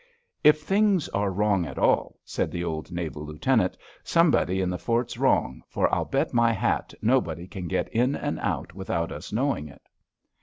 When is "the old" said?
2.49-2.91